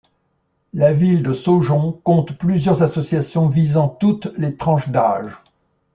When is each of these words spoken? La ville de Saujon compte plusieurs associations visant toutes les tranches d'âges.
La 0.73 0.93
ville 0.93 1.21
de 1.21 1.31
Saujon 1.31 1.91
compte 1.91 2.35
plusieurs 2.35 2.81
associations 2.81 3.47
visant 3.49 3.87
toutes 3.87 4.33
les 4.35 4.55
tranches 4.57 4.89
d'âges. 4.89 5.37